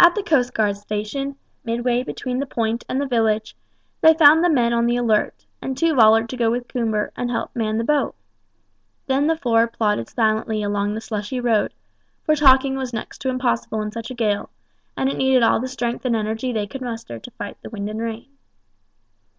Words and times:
At 0.00 0.14
the 0.14 0.22
coastguard 0.22 0.78
station, 0.78 1.36
midway 1.62 2.02
between 2.04 2.38
the 2.38 2.46
Point 2.46 2.84
and 2.88 2.98
the 2.98 3.06
village, 3.06 3.54
they 4.00 4.14
found 4.14 4.42
the 4.42 4.48
men 4.48 4.72
on 4.72 4.86
the 4.86 4.96
alert, 4.96 5.44
and 5.60 5.76
two 5.76 5.92
volunteered 5.94 6.30
to 6.30 6.36
go 6.38 6.50
with 6.50 6.68
Coomber 6.68 7.10
and 7.16 7.30
help 7.30 7.54
man 7.54 7.76
the 7.76 7.84
boat. 7.84 8.14
Then 9.08 9.26
the 9.26 9.36
four 9.36 9.66
plodded 9.68 10.08
silently 10.08 10.62
along 10.62 10.94
the 10.94 11.02
slushy 11.02 11.38
road, 11.38 11.74
for 12.24 12.34
talking 12.34 12.76
was 12.76 12.94
next 12.94 13.20
to 13.20 13.28
impossible 13.28 13.82
in 13.82 13.92
such 13.92 14.10
a 14.10 14.14
gale, 14.14 14.48
and 14.96 15.10
it 15.10 15.18
needed 15.18 15.42
all 15.42 15.60
the 15.60 15.68
strength 15.68 16.06
and 16.06 16.16
energy 16.16 16.54
they 16.54 16.66
could 16.66 16.80
muster 16.80 17.18
to 17.18 17.30
fight 17.32 17.58
the 17.60 17.68
wind 17.68 17.90
and 17.90 18.00
rain. 18.00 18.28